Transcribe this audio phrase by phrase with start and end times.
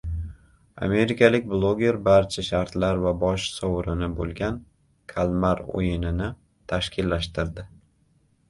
[0.85, 4.57] Amerikalik bloger barcha shartlar va bosh sovrini bo‘lgan
[5.15, 6.31] “Kalmar o‘yini”ni
[6.75, 7.69] tashkillashtirdi.